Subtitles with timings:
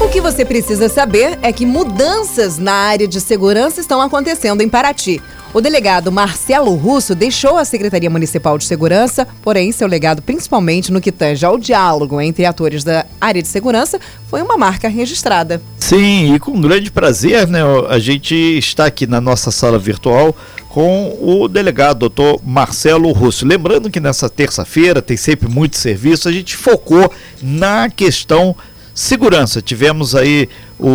[0.00, 4.68] O que você precisa saber é que mudanças na área de segurança estão acontecendo em
[4.68, 5.20] Paraty.
[5.52, 11.00] O delegado Marcelo Russo deixou a Secretaria Municipal de Segurança, porém, seu legado, principalmente no
[11.00, 13.98] que tange ao diálogo entre atores da área de segurança,
[14.28, 15.60] foi uma marca registrada.
[15.80, 17.60] Sim, e com grande prazer, né?
[17.88, 20.34] A gente está aqui na nossa sala virtual
[20.68, 23.44] com o delegado, doutor Marcelo Russo.
[23.44, 27.10] Lembrando que nessa terça-feira tem sempre muito serviço, a gente focou
[27.42, 28.54] na questão
[28.98, 29.62] segurança.
[29.62, 30.88] Tivemos aí o,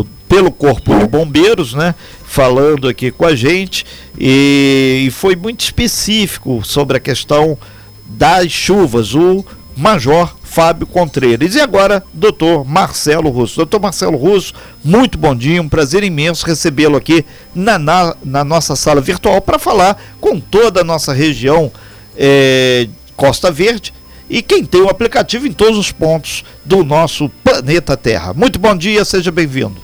[0.00, 1.94] o pelo Corpo de Bombeiros, né?
[2.24, 3.84] Falando aqui com a gente
[4.18, 7.58] e, e foi muito específico sobre a questão
[8.06, 9.14] das chuvas.
[9.14, 9.44] O
[9.76, 11.54] Major Fábio Contreiras.
[11.56, 13.56] E agora, doutor Marcelo Russo.
[13.56, 18.74] Doutor Marcelo Russo, muito bom dia, um prazer imenso recebê-lo aqui na, na, na, nossa
[18.76, 21.70] sala virtual para falar com toda a nossa região
[22.16, 23.92] é, Costa Verde
[24.28, 28.34] e quem tem o aplicativo em todos os pontos do nosso planeta Terra.
[28.34, 29.76] Muito bom dia, seja bem-vindo.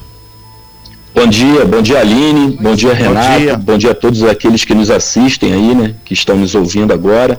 [1.14, 3.56] Bom dia, bom dia Aline, bom dia Renato, bom dia.
[3.56, 7.38] bom dia a todos aqueles que nos assistem aí, né, que estão nos ouvindo agora.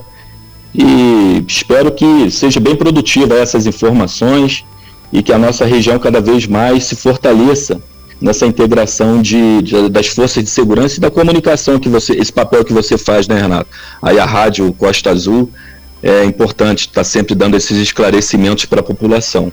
[0.73, 4.64] E espero que seja bem produtiva essas informações
[5.11, 7.81] e que a nossa região cada vez mais se fortaleça
[8.22, 12.64] nessa integração de, de, das forças de segurança e da comunicação que você, esse papel
[12.64, 13.70] que você faz, né, Renato?
[14.02, 15.52] Aí a rádio Costa Azul
[16.03, 19.51] é importante estar tá sempre dando esses esclarecimentos para a população.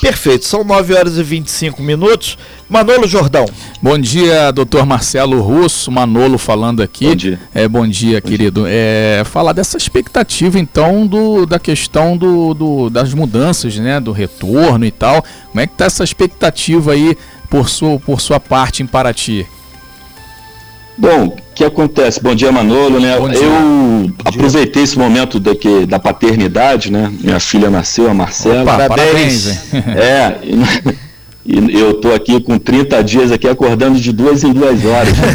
[0.00, 2.38] Perfeito, são 9 horas e 25 minutos.
[2.68, 3.44] Manolo Jordão.
[3.82, 7.08] Bom dia, doutor Marcelo Russo, Manolo falando aqui.
[7.08, 7.40] Bom dia.
[7.54, 8.62] É, bom dia, bom querido.
[8.62, 8.70] Dia.
[8.72, 14.00] É, falar dessa expectativa, então, do, da questão do, do, das mudanças, né?
[14.00, 15.22] Do retorno e tal.
[15.48, 17.16] Como é que tá essa expectativa aí
[17.50, 19.46] por sua, por sua parte em Paraty?
[20.96, 22.22] Bom, que acontece?
[22.22, 23.18] Bom dia, Manolo, né?
[23.18, 23.38] Dia.
[23.38, 27.12] Eu aproveitei esse momento daqui, da paternidade, né?
[27.20, 28.62] Minha filha nasceu, a Marcela.
[28.62, 29.58] Opa, parabéns.
[29.70, 29.94] parabéns.
[29.94, 30.38] É,
[31.44, 35.12] e, e eu tô aqui com 30 dias aqui acordando de duas em duas horas
[35.18, 35.34] né.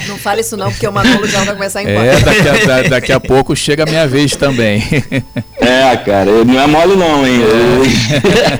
[0.08, 2.06] Não fale isso não, porque o Manolo já vai começar a embora.
[2.06, 4.82] É, daqui a, da, daqui a pouco chega a minha vez também.
[5.60, 7.40] É, cara, não é mole não, hein?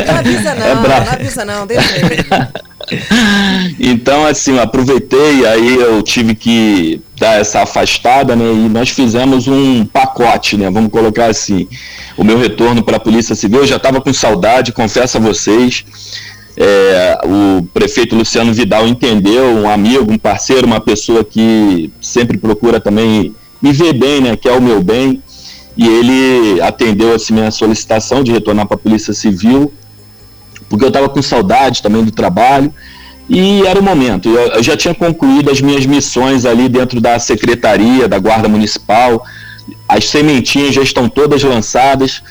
[0.06, 2.22] Não avisa não, é não avisa não, deixa ele.
[3.78, 8.44] então, assim, aproveitei, aí eu tive que dar essa afastada, né?
[8.44, 10.70] E nós fizemos um pacote, né?
[10.70, 11.68] Vamos colocar assim.
[12.16, 15.84] O meu retorno para a Polícia Civil, eu já estava com saudade, confesso a vocês.
[16.56, 22.80] É, o prefeito Luciano Vidal entendeu, um amigo, um parceiro, uma pessoa que sempre procura
[22.80, 23.32] também
[23.62, 24.36] me ver bem, né?
[24.36, 25.22] Que é o meu bem.
[25.76, 29.72] E ele atendeu assim, minha solicitação de retornar para a Polícia Civil
[30.68, 32.72] porque eu estava com saudade também do trabalho
[33.28, 34.28] e era o momento.
[34.28, 39.24] Eu, eu, já tinha concluído as minhas missões ali dentro da secretaria, da Guarda Municipal,
[39.88, 42.22] as sementinhas já estão todas lançadas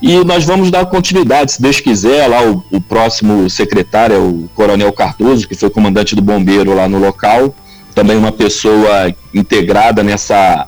[0.00, 2.26] e nós vamos dar continuidade, se Deus quiser.
[2.26, 6.88] Lá o, o próximo secretário é o Coronel Cardoso, que foi comandante do bombeiro lá
[6.88, 7.54] no local,
[7.94, 10.66] também uma pessoa integrada nessa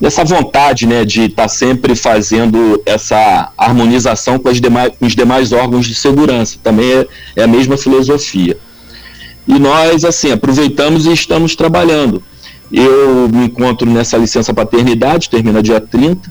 [0.00, 5.52] dessa vontade né, de estar tá sempre fazendo essa harmonização com, demais, com, os demais
[5.52, 6.58] órgãos de segurança.
[6.62, 8.56] Também é, é, a mesma filosofia.
[9.46, 12.22] E nós, assim, aproveitamos e estamos trabalhando.
[12.70, 16.30] Eu me encontro nessa licença paternidade, termina dia 30.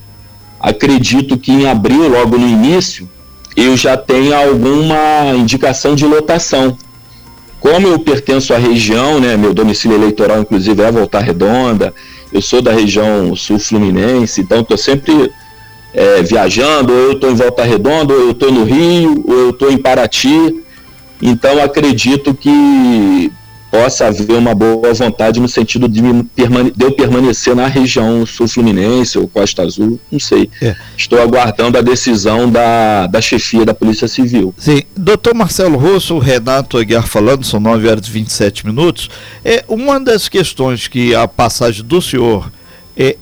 [0.60, 3.10] Acredito que em abril, logo no início,
[3.56, 6.78] eu já tenha alguma indicação de lotação.
[7.60, 11.92] Como eu pertenço à região, né, meu domicílio eleitoral, inclusive, é Volta Redonda,
[12.32, 15.32] eu sou da região sul fluminense, então estou sempre
[15.94, 19.50] é, viajando, ou eu estou em Volta Redonda, ou eu estou no Rio, ou eu
[19.52, 20.64] estou em Paraty.
[21.22, 23.32] Então acredito que
[23.72, 29.28] possa haver uma boa vontade no sentido de, de eu permanecer na região sul-fluminense ou
[29.28, 30.50] Costa Azul, não sei.
[30.62, 30.76] É.
[30.96, 34.54] Estou aguardando a decisão da, da chefia da Polícia Civil.
[34.58, 39.10] Sim, doutor Marcelo Rosso, o Renato Aguiar falando, são 9 horas e 27 minutos.
[39.44, 42.52] É, uma das questões que a passagem do senhor
[42.96, 43.16] é,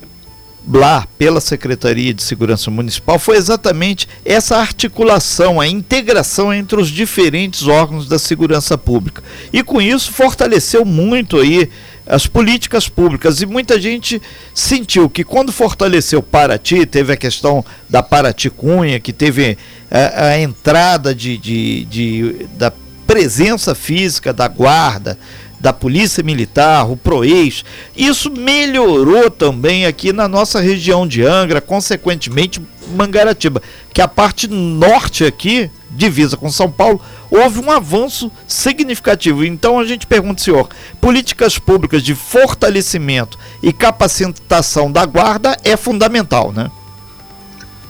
[0.71, 7.67] lá pela Secretaria de Segurança Municipal foi exatamente essa articulação, a integração entre os diferentes
[7.67, 9.23] órgãos da segurança pública.
[9.53, 11.69] E com isso fortaleceu muito aí
[12.07, 14.21] as políticas públicas e muita gente
[14.53, 19.57] sentiu que quando fortaleceu Paraty, teve a questão da Paraty Cunha, que teve
[19.89, 22.71] a, a entrada de, de, de, da
[23.07, 25.17] presença física da guarda,
[25.59, 27.63] da Polícia Militar, o PROEIS.
[27.95, 32.61] Isso melhorou também aqui na nossa região de Angra, consequentemente
[32.95, 33.61] Mangaratiba,
[33.93, 39.43] que a parte norte aqui, divisa com São Paulo, houve um avanço significativo.
[39.43, 40.69] Então a gente pergunta, senhor,
[41.01, 46.69] políticas públicas de fortalecimento e capacitação da guarda é fundamental, né?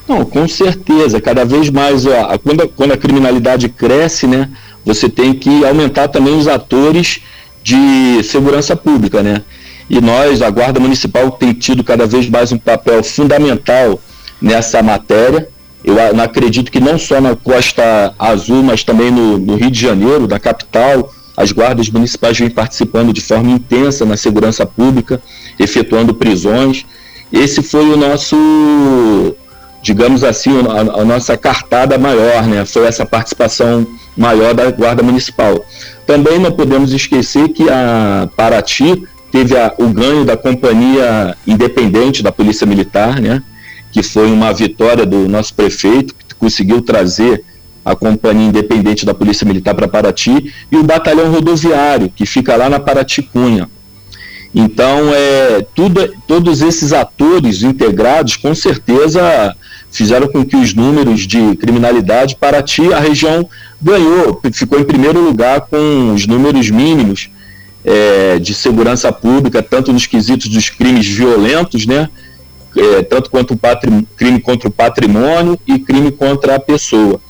[0.08, 1.20] Não, com certeza.
[1.20, 4.48] Cada vez mais, ó, quando, a, quando a criminalidade cresce, né,
[4.84, 7.20] você tem que aumentar também os atores
[7.66, 9.42] de segurança pública, né?
[9.90, 14.00] E nós, a Guarda Municipal, tem tido cada vez mais um papel fundamental
[14.40, 15.48] nessa matéria.
[15.82, 20.28] Eu acredito que não só na Costa Azul, mas também no, no Rio de Janeiro,
[20.28, 25.20] na capital, as guardas municipais vêm participando de forma intensa na segurança pública,
[25.58, 26.86] efetuando prisões.
[27.32, 28.36] Esse foi o nosso
[29.82, 32.64] digamos assim, a, a, nossa cartada maior, né?
[32.64, 33.86] Foi essa participação
[34.16, 35.64] maior da Guarda Municipal.
[36.06, 42.30] Também não podemos esquecer que a Paraty teve a, o ganho da Companhia Independente da
[42.30, 43.42] Polícia Militar, né?
[43.90, 47.44] Que foi uma vitória do nosso prefeito, que conseguiu trazer
[47.84, 52.68] a Companhia Independente da Polícia Militar para Paraty, e o Batalhão Rodoviário, que fica lá
[52.68, 53.68] na Paraty Cunha.
[54.54, 59.54] Então, é, tudo, todos esses atores integrados, com certeza,
[59.90, 63.48] fizeram com que os números de criminalidade para ti a região
[63.80, 67.30] ganhou, ficou em primeiro lugar com os números mínimos
[67.84, 72.08] é, de segurança pública, tanto nos quesitos dos crimes violentos, né,
[72.76, 73.60] é, tanto quanto o
[74.16, 77.20] crime contra o patrimônio e crime contra a pessoa.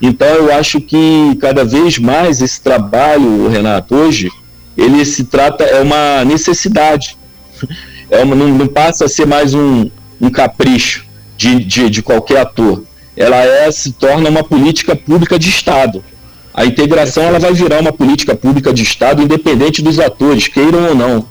[0.00, 4.30] Então eu acho que cada vez mais esse trabalho, Renato, hoje
[4.76, 7.16] ele se trata, é uma necessidade.
[8.08, 9.90] É uma, não, não passa a ser mais um,
[10.20, 11.05] um capricho
[11.36, 12.82] de, de, de qualquer ator.
[13.16, 16.04] Ela é, se torna uma política pública de Estado.
[16.52, 20.94] A integração ela vai virar uma política pública de Estado independente dos atores, queiram ou
[20.94, 21.24] não.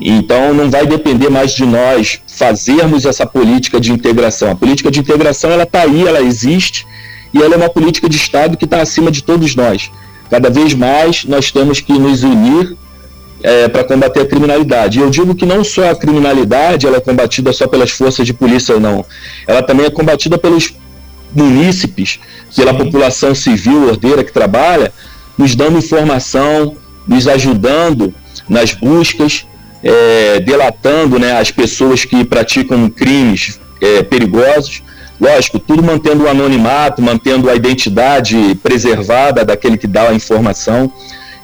[0.00, 4.50] Então não vai depender mais de nós fazermos essa política de integração.
[4.50, 6.86] A política de integração ela está aí, ela existe
[7.32, 9.90] e ela é uma política de Estado que está acima de todos nós.
[10.30, 12.76] Cada vez mais nós temos que nos unir
[13.42, 15.00] é, para combater a criminalidade.
[15.00, 18.78] Eu digo que não só a criminalidade ela é combatida só pelas forças de polícia,
[18.78, 19.04] não.
[19.46, 20.74] Ela também é combatida pelos
[21.34, 22.20] munícipes,
[22.54, 24.92] pela população civil ordeira que trabalha,
[25.36, 28.14] nos dando informação, nos ajudando
[28.48, 29.46] nas buscas,
[29.82, 34.82] é, delatando né, as pessoas que praticam crimes é, perigosos.
[35.20, 40.92] Lógico, tudo mantendo o anonimato, mantendo a identidade preservada daquele que dá a informação.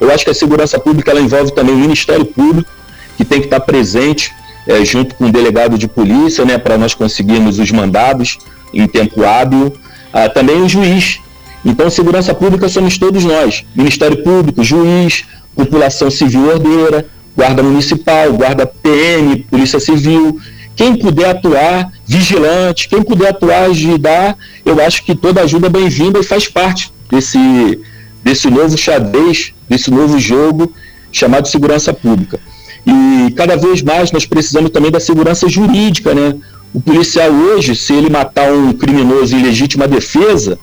[0.01, 2.71] Eu acho que a segurança pública ela envolve também o Ministério Público,
[3.17, 4.33] que tem que estar presente
[4.67, 8.39] é, junto com o delegado de polícia, né, para nós conseguirmos os mandados
[8.73, 9.73] em tempo hábil.
[10.13, 11.21] Ah, também o juiz.
[11.65, 15.25] Então, segurança pública somos todos nós: Ministério Público, juiz,
[15.55, 17.07] população civil ordeira,
[17.37, 20.41] guarda municipal, guarda PM, polícia civil
[20.79, 26.21] quem puder atuar, vigilante, quem puder atuar, ajudar, eu acho que toda ajuda é bem-vinda
[26.21, 27.81] e faz parte desse,
[28.23, 30.73] desse novo xadrez, desse novo jogo
[31.13, 32.41] chamado segurança pública.
[32.87, 36.35] E cada vez mais nós precisamos também da segurança jurídica, né?
[36.73, 40.59] O policial hoje, se ele matar um criminoso em legítima defesa,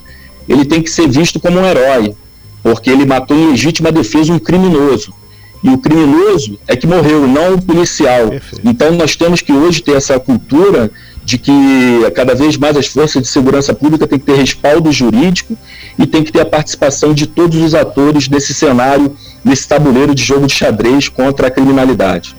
[0.47, 2.15] ele tem que ser visto como um herói,
[2.61, 5.13] porque ele matou em legítima defesa um criminoso.
[5.63, 8.29] E o criminoso é que morreu, não o policial.
[8.29, 8.61] Perfeito.
[8.63, 10.91] Então nós temos que hoje ter essa cultura
[11.25, 11.51] de que
[12.13, 15.57] cada vez mais as forças de segurança pública têm que ter respaldo jurídico
[15.97, 20.23] e tem que ter a participação de todos os atores desse cenário, nesse tabuleiro de
[20.23, 22.35] jogo de xadrez contra a criminalidade.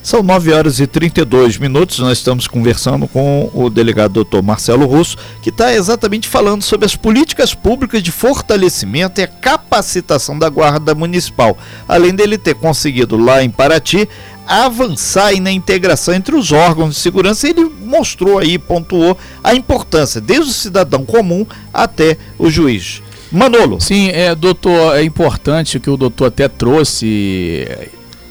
[0.00, 1.98] São 9 horas e 32 minutos.
[1.98, 6.96] Nós estamos conversando com o delegado doutor Marcelo Russo, que está exatamente falando sobre as
[6.96, 11.58] políticas públicas de fortalecimento e a capacitação da Guarda Municipal.
[11.86, 14.08] Além dele ter conseguido lá em Paraty
[14.48, 20.50] avançar na integração entre os órgãos de segurança, ele mostrou aí, pontuou a importância, desde
[20.50, 23.02] o cidadão comum até o juiz.
[23.30, 23.78] Manolo.
[23.78, 27.68] Sim, é, doutor, é importante que o doutor até trouxe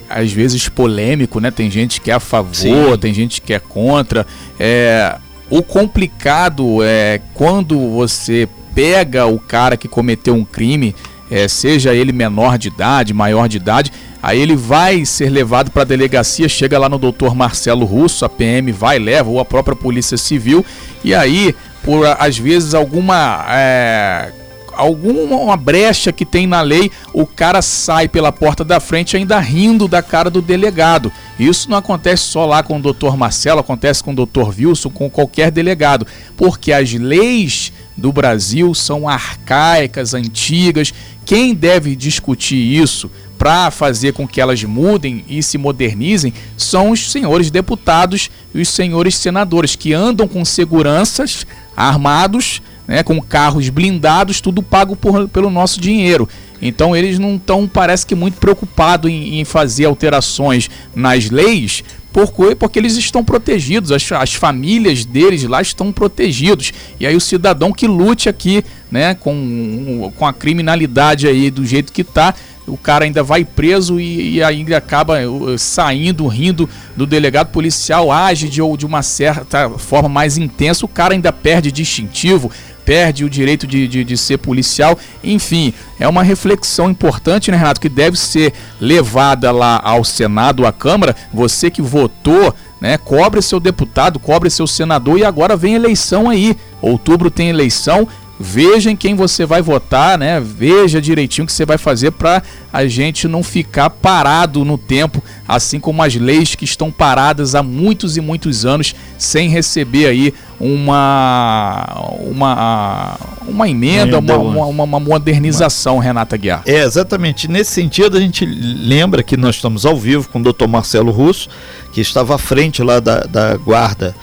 [0.09, 1.51] às vezes polêmico, né?
[1.51, 2.97] Tem gente que é a favor, Sim.
[2.99, 4.25] tem gente que é contra.
[4.59, 5.17] É,
[5.49, 10.95] o complicado é quando você pega o cara que cometeu um crime,
[11.29, 15.83] é, seja ele menor de idade, maior de idade, aí ele vai ser levado para
[15.83, 19.75] a delegacia, chega lá no doutor Marcelo Russo, a PM vai, leva, ou a própria
[19.75, 20.65] Polícia Civil,
[21.03, 23.45] e aí, por às vezes alguma.
[23.49, 24.31] É,
[24.77, 29.87] alguma brecha que tem na lei, o cara sai pela porta da frente ainda rindo
[29.87, 31.11] da cara do delegado.
[31.39, 35.09] Isso não acontece só lá com o doutor Marcelo, acontece com o doutor Wilson, com
[35.09, 36.05] qualquer delegado,
[36.35, 40.93] porque as leis do Brasil são arcaicas, antigas.
[41.25, 47.11] Quem deve discutir isso para fazer com que elas mudem e se modernizem são os
[47.11, 54.39] senhores deputados e os senhores senadores que andam com seguranças armados né, com carros blindados,
[54.39, 56.27] tudo pago por, pelo nosso dinheiro.
[56.61, 62.55] Então eles não estão, parece que, muito preocupados em, em, fazer alterações nas leis, porque,
[62.55, 66.73] porque eles estão protegidos, as, as famílias deles lá estão protegidos.
[66.99, 71.93] E aí o cidadão que lute aqui, né, com, com a criminalidade aí do jeito
[71.93, 72.33] que está,
[72.67, 78.11] o cara ainda vai preso e, e, ainda acaba uh, saindo, rindo do delegado policial,
[78.11, 82.51] age de, de uma certa forma mais intensa, o cara ainda perde distintivo,
[82.83, 84.97] perde o direito de, de, de, ser policial.
[85.23, 90.71] Enfim, é uma reflexão importante, né, Renato, que deve ser levada lá ao Senado, à
[90.71, 91.15] Câmara.
[91.33, 96.55] Você que votou, né, cobre seu deputado, cobre seu senador e agora vem eleição aí.
[96.81, 98.07] Outubro tem eleição
[98.39, 100.39] Veja em quem você vai votar, né?
[100.39, 105.23] Veja direitinho o que você vai fazer para a gente não ficar parado no tempo,
[105.47, 110.33] assim como as leis que estão paradas há muitos e muitos anos sem receber aí
[110.59, 113.15] uma uma
[113.47, 116.61] uma emenda, uma, uma, uma, modernização, Renata Guiar.
[116.65, 117.47] É, exatamente.
[117.47, 120.67] Nesse sentido, a gente lembra que nós estamos ao vivo com o Dr.
[120.67, 121.49] Marcelo Russo,
[121.93, 124.13] que estava à frente lá da, da guarda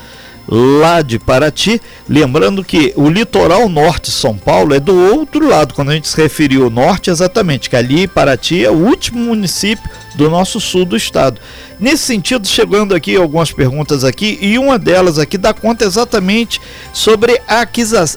[0.47, 1.81] lá de Paraty.
[2.09, 6.09] Lembrando que o litoral norte de São Paulo é do outro lado, quando a gente
[6.09, 10.85] se referiu ao norte, exatamente, que ali Paraty é o último município do nosso sul
[10.85, 11.41] do estado.
[11.81, 16.61] Nesse sentido, chegando aqui algumas perguntas aqui, e uma delas aqui dá conta exatamente
[16.93, 17.67] sobre a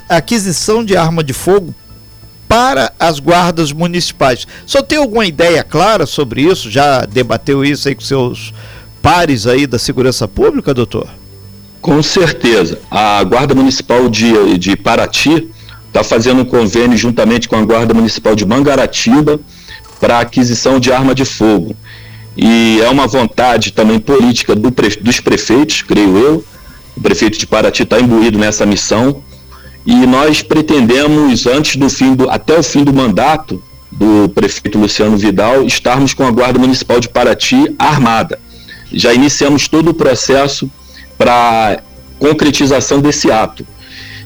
[0.09, 1.73] aquisição de arma de fogo
[2.47, 4.47] para as guardas municipais.
[4.65, 6.71] Só tem alguma ideia clara sobre isso?
[6.71, 8.53] Já debateu isso aí com seus
[9.01, 11.09] pares aí da segurança pública, doutor?
[11.81, 12.79] Com certeza.
[12.89, 15.49] A Guarda Municipal de, de Paraty
[15.87, 19.39] está fazendo um convênio juntamente com a Guarda Municipal de Mangaratiba
[19.99, 21.75] para aquisição de arma de fogo.
[22.35, 26.45] E é uma vontade também política do dos prefeitos, creio eu.
[26.95, 29.23] O prefeito de Paraty está imbuído nessa missão.
[29.85, 35.17] E nós pretendemos, antes do fim do, até o fim do mandato do prefeito Luciano
[35.17, 38.37] Vidal, estarmos com a Guarda Municipal de Paraty armada.
[38.91, 40.69] Já iniciamos todo o processo
[41.17, 41.81] para
[42.19, 43.65] concretização desse ato.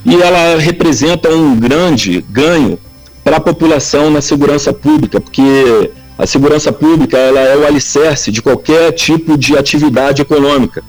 [0.06, 2.80] E ela representa um grande ganho
[3.24, 8.42] para a população na segurança pública, porque a segurança pública ela é o alicerce de
[8.42, 10.84] qualquer tipo de atividade econômica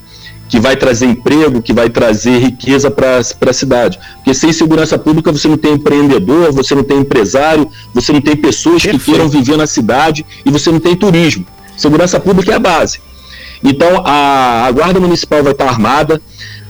[0.49, 3.99] que vai trazer emprego, que vai trazer riqueza para a cidade.
[4.17, 8.35] Porque sem segurança pública você não tem empreendedor, você não tem empresário, você não tem
[8.35, 8.99] pessoas Perfeito.
[8.99, 11.45] que queiram viver na cidade e você não tem turismo.
[11.75, 12.99] Segurança pública é a base.
[13.63, 16.21] Então, a, a Guarda Municipal vai estar armada,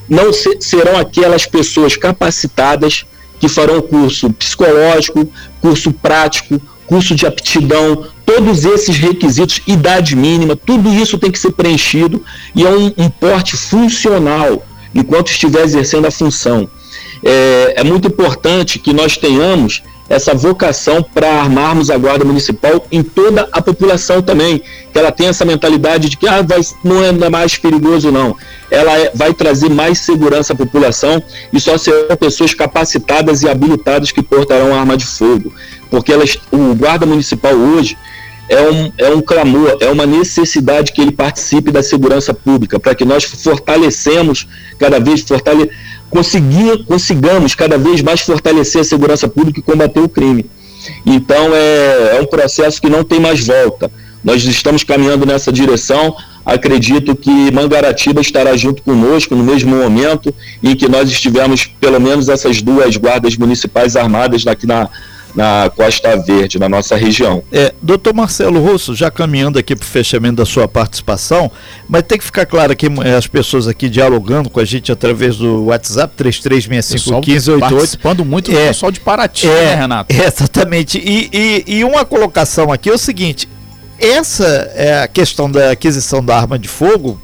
[0.08, 3.06] não se, serão aquelas pessoas capacitadas
[3.40, 5.28] que farão curso psicológico,
[5.60, 11.52] curso prático, curso de aptidão, todos esses requisitos, idade mínima, tudo isso tem que ser
[11.52, 12.24] preenchido
[12.56, 16.70] e é um, um porte funcional enquanto estiver exercendo a função.
[17.24, 23.02] É, é muito importante que nós tenhamos essa vocação para armarmos a guarda municipal em
[23.02, 27.30] toda a população também, que ela tem essa mentalidade de que ah, vai, não é
[27.30, 28.36] mais perigoso não,
[28.70, 34.12] ela é, vai trazer mais segurança à população e só serão pessoas capacitadas e habilitadas
[34.12, 35.54] que portarão arma de fogo,
[35.90, 37.98] porque elas, o guarda municipal hoje
[38.50, 42.94] é um, é um clamor, é uma necessidade que ele participe da segurança pública, para
[42.94, 45.70] que nós fortalecemos cada vez fortale,
[46.14, 50.46] conseguir, consigamos cada vez mais fortalecer a segurança pública e combater o crime.
[51.06, 53.92] Então é, é um processo que não tem mais volta.
[54.24, 56.16] Nós estamos caminhando nessa direção.
[56.46, 62.30] Acredito que Mangaratiba estará junto conosco no mesmo momento em que nós estivermos pelo menos
[62.30, 64.90] essas duas guardas municipais armadas aqui na,
[65.36, 67.44] na Costa Verde, na nossa região.
[67.52, 71.52] É, doutor Marcelo Russo, já caminhando aqui para o fechamento da sua participação,
[71.88, 75.38] mas tem que ficar claro aqui, é, as pessoas aqui dialogando com a gente através
[75.38, 77.60] do WhatsApp 33651588.
[77.60, 80.16] Participando muito do é, pessoal de Paraty, é, né, Renato?
[80.16, 80.98] É, exatamente.
[81.00, 83.48] E, e, e uma colocação aqui é o seguinte:
[84.00, 87.20] essa é a questão da aquisição da arma de fogo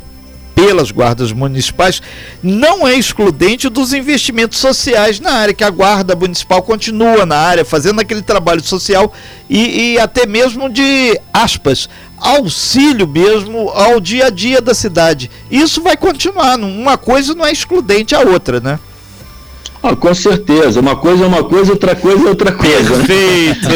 [0.60, 2.02] pelas guardas municipais
[2.44, 7.64] não é excludente dos investimentos sociais na área, que a guarda municipal continua na área,
[7.64, 9.14] fazendo aquele trabalho social
[9.50, 11.88] e, e até mesmo de aspas,
[12.18, 15.32] auxílio mesmo ao dia a dia da cidade.
[15.50, 18.78] Isso vai continuar, uma coisa não é excludente a outra, né?
[19.82, 20.82] Ah, com certeza.
[20.82, 22.98] Uma coisa é uma coisa, outra coisa é outra coisa.
[22.98, 23.06] Né?
[23.08, 23.70] Perfeito.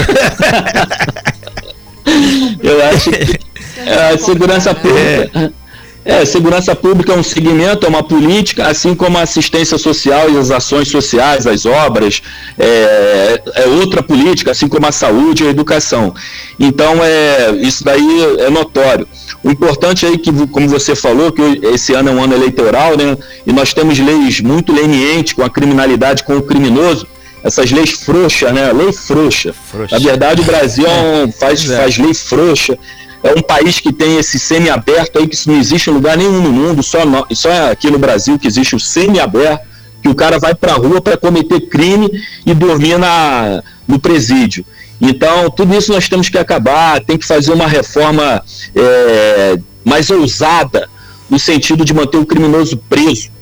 [2.61, 3.39] Eu acho que
[3.87, 4.99] a segurança pública.
[5.33, 5.62] É
[6.05, 10.37] é, segurança pública é um segmento, é uma política, assim como a assistência social e
[10.37, 12.21] as ações sociais, as obras,
[12.57, 16.13] é, é outra política, assim como a saúde e a educação.
[16.59, 19.07] Então, é, isso daí é notório.
[19.43, 23.17] O importante aí que, como você falou, que esse ano é um ano eleitoral, né?
[23.45, 27.07] E nós temos leis muito lenientes com a criminalidade, com o criminoso,
[27.43, 28.71] essas leis frouxas, né?
[28.71, 29.53] Lei frouxa.
[29.53, 29.99] frouxa.
[29.99, 31.77] Na verdade, o Brasil é um, faz, é.
[31.77, 32.79] faz lei frouxa.
[33.21, 36.51] É um país que tem esse semi-aberto aí, que não existe em lugar nenhum no
[36.51, 39.65] mundo, só, no, só aqui no Brasil que existe o semi-aberto,
[40.01, 42.09] que o cara vai pra rua para cometer crime
[42.45, 44.65] e dormir na, no presídio.
[44.99, 48.43] Então, tudo isso nós temos que acabar, tem que fazer uma reforma
[48.75, 50.89] é, mais ousada,
[51.29, 53.33] no sentido de manter o criminoso preso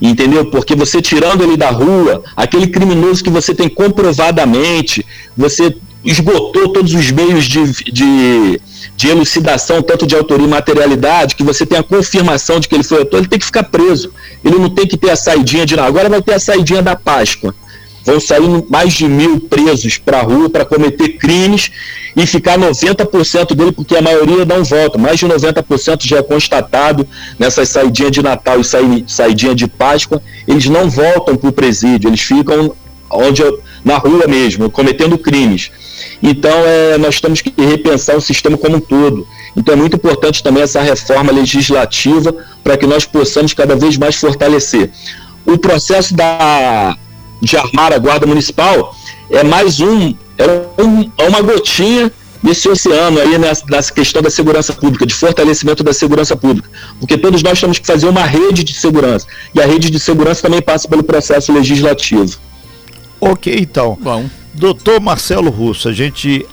[0.00, 0.46] entendeu?
[0.46, 5.04] Porque você tirando ele da rua, aquele criminoso que você tem comprovadamente,
[5.36, 8.60] você esgotou todos os meios de, de,
[8.96, 12.84] de, elucidação, tanto de autoria e materialidade, que você tem a confirmação de que ele
[12.84, 14.12] foi autor, ele tem que ficar preso.
[14.44, 15.78] Ele não tem que ter a saidinha de.
[15.78, 17.54] Agora vai ter a saidinha da Páscoa.
[18.04, 21.70] Vão sair mais de mil presos para a rua para cometer crimes
[22.16, 24.98] e ficar 90% dele, porque a maioria não volta.
[24.98, 27.06] Mais de 90% já é constatado
[27.38, 30.22] nessas saidinhas de Natal e saidinha de Páscoa.
[30.46, 32.74] Eles não voltam para o presídio, eles ficam
[33.10, 33.42] onde
[33.84, 35.70] na rua mesmo, cometendo crimes.
[36.22, 39.26] Então, é, nós temos que repensar o sistema como um todo.
[39.56, 44.16] Então, é muito importante também essa reforma legislativa para que nós possamos cada vez mais
[44.16, 44.90] fortalecer.
[45.44, 46.96] O processo da
[47.40, 48.94] de armar a Guarda Municipal
[49.30, 54.30] é mais um, é, um, é uma gotinha desse oceano aí nessa, nessa, questão da
[54.30, 56.68] segurança pública, de fortalecimento da segurança pública.
[56.98, 59.26] Porque todos nós temos que fazer uma rede de segurança.
[59.54, 62.38] E a rede de segurança também passa pelo processo legislativo.
[63.20, 63.98] Ok, então.
[64.00, 64.28] Bom.
[64.54, 66.46] Doutor Marcelo Russo, a gente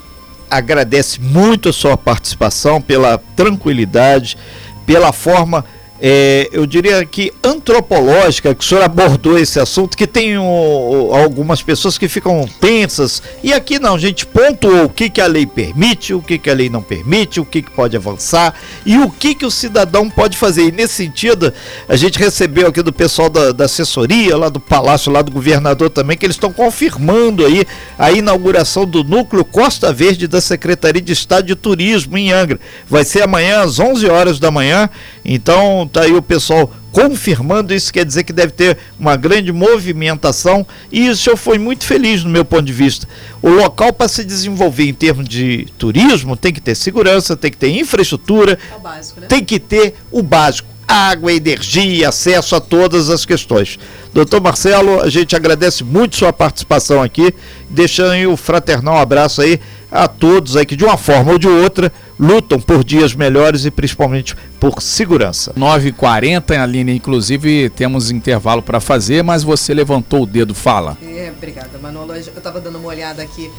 [0.49, 4.37] agradece muito a sua participação, pela tranquilidade,
[4.85, 5.65] pela forma
[5.99, 11.61] é, eu diria que antropológica, que o senhor abordou esse assunto, que tem o, algumas
[11.61, 15.45] pessoas que ficam tensas, e aqui não, a gente pontuou o que, que a lei
[15.45, 18.53] permite, o que, que a lei não permite, o que, que pode avançar
[18.85, 20.67] e o que, que o cidadão pode fazer.
[20.67, 21.53] E nesse sentido,
[21.87, 25.89] a gente recebeu aqui do pessoal da, da assessoria, lá do Palácio, lá do governador
[25.89, 27.65] também, que eles estão confirmando aí
[27.97, 32.59] a inauguração do núcleo Costa Verde da Secretaria de Estado de Turismo em Angra.
[32.87, 34.89] Vai ser amanhã às 11 horas da manhã,
[35.25, 40.65] então tá aí o pessoal confirmando isso, quer dizer que deve ter uma grande movimentação
[40.91, 43.07] e isso eu fui muito feliz no meu ponto de vista.
[43.41, 47.57] O local para se desenvolver em termos de turismo tem que ter segurança, tem que
[47.57, 49.27] ter infraestrutura, é básico, né?
[49.27, 53.77] tem que ter o básico água, energia, acesso a todas as questões.
[54.13, 57.33] Doutor Marcelo, a gente agradece muito sua participação aqui,
[57.69, 59.59] deixando o fraternal abraço aí
[59.91, 63.71] a todos aí que de uma forma ou de outra lutam por dias melhores e
[63.71, 65.53] principalmente por segurança.
[65.53, 70.97] 9h40, Aline, inclusive temos intervalo para fazer, mas você levantou o dedo, fala.
[71.01, 72.13] É, obrigada, Manolo.
[72.13, 73.49] Eu estava dando uma olhada aqui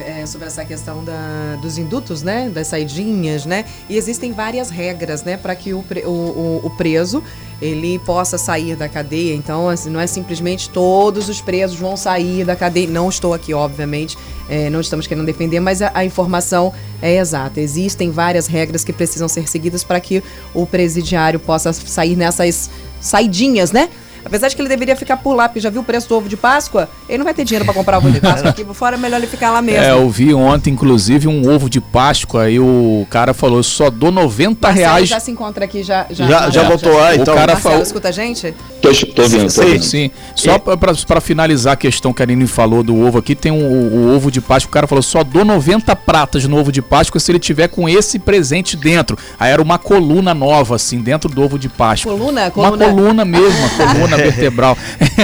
[0.00, 2.48] é, sobre essa questão da, dos indutos, né?
[2.48, 3.64] Das saidinhas, né?
[3.88, 5.36] E existem várias regras, né?
[5.36, 7.22] Para que o, o, o, preso
[7.62, 9.34] ele possa sair da cadeia.
[9.34, 12.88] Então, assim, não é simplesmente todos os presos vão sair da cadeia.
[12.88, 17.60] Não estou aqui, obviamente, é, não estamos querendo defender, mas a, a, informação é exata.
[17.60, 20.22] Existem várias regras que precisam ser seguidas para que
[20.52, 22.68] o presidiário possa sair nessas
[23.00, 23.88] saidinhas, né?
[24.24, 26.28] Apesar de que ele deveria ficar por lá, porque já viu o preço do ovo
[26.28, 28.96] de Páscoa, ele não vai ter dinheiro para comprar ovo de Páscoa aqui por fora,
[28.96, 29.82] é melhor ele ficar lá mesmo.
[29.82, 34.10] É, eu vi ontem, inclusive, um ovo de Páscoa e o cara falou, só dou
[34.10, 35.08] 90 Marcelo reais.
[35.08, 37.34] já se encontra aqui, já Já, já, já voltou lá, então.
[37.34, 37.82] O cara Marcelo, falou...
[37.82, 38.54] escuta a gente?
[38.80, 39.82] Tô, tô vendo, tô vendo.
[39.82, 40.10] Sim, sim.
[40.34, 43.96] Só para finalizar a questão que a Aline falou do ovo aqui, tem um, o,
[43.96, 47.20] o ovo de Páscoa, o cara falou, só dou 90 pratas no ovo de Páscoa
[47.20, 49.16] se ele tiver com esse presente dentro.
[49.38, 52.12] Aí era uma coluna nova, assim, dentro do ovo de Páscoa.
[52.12, 52.50] Coluna?
[52.50, 52.76] coluna.
[52.76, 54.76] Uma coluna mesmo, uma coluna vertebral.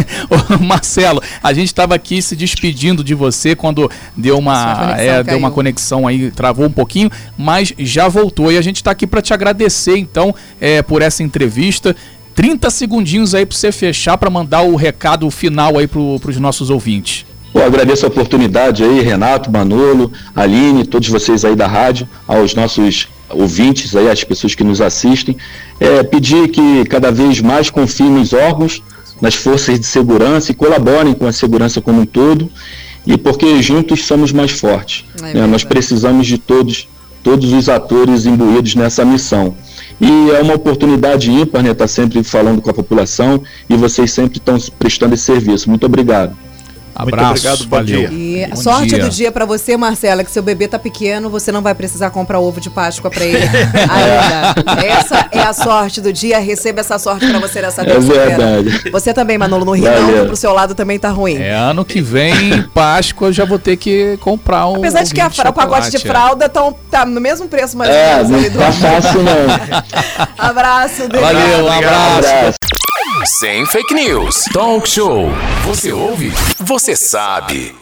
[0.61, 5.51] Marcelo, a gente estava aqui se despedindo de você quando deu uma, é, deu uma
[5.51, 8.53] conexão aí, travou um pouquinho, mas já voltou.
[8.53, 11.95] E a gente está aqui para te agradecer, então, é, por essa entrevista.
[12.35, 16.71] 30 segundinhos aí para você fechar, para mandar o recado final aí para os nossos
[16.71, 17.27] ouvintes.
[17.53, 23.09] Eu agradeço a oportunidade aí, Renato, Manolo, Aline, todos vocês aí da rádio, aos nossos
[23.31, 25.37] ouvintes aí, as pessoas que nos assistem,
[25.79, 28.83] é, pedir que cada vez mais confiem nos órgãos,
[29.21, 32.51] nas forças de segurança e colaborem com a segurança como um todo,
[33.07, 35.05] e porque juntos somos mais fortes.
[35.23, 35.47] É né?
[35.47, 36.89] Nós precisamos de todos,
[37.23, 39.57] todos os atores imbuídos nessa missão.
[40.01, 41.71] E é uma oportunidade ímpar, né?
[41.71, 45.69] Estar tá sempre falando com a população e vocês sempre estão prestando esse serviço.
[45.69, 46.37] Muito obrigado.
[46.95, 48.11] Abraço, Muito obrigado, bom valeu.
[48.45, 48.99] E bom sorte dia.
[48.99, 52.39] do dia para você, Marcela, que seu bebê tá pequeno, você não vai precisar comprar
[52.39, 54.87] ovo de Páscoa para ele ainda.
[54.87, 58.91] Essa é a sorte do dia, receba essa sorte para você nessa É verdade.
[58.91, 61.37] Você também, Manolo, no Rio não, pro seu lado também tá ruim.
[61.37, 65.21] É, ano que vem, Páscoa, eu já vou ter que comprar um Apesar de que
[65.21, 68.23] a, o pacote de fralda tão, tá no mesmo preço mais é.
[68.23, 70.29] Não tá fácil não.
[70.39, 72.29] abraço, Valeu, um abraço.
[72.29, 72.59] abraço.
[73.25, 74.45] Sem fake news.
[74.53, 75.29] Talk show.
[75.65, 76.33] Você ouve?
[76.59, 77.75] Você sabe.